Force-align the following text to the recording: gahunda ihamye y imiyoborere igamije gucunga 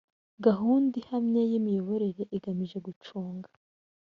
gahunda 0.45 0.93
ihamye 1.01 1.41
y 1.49 1.53
imiyoborere 1.59 2.23
igamije 2.37 2.77
gucunga 2.85 3.49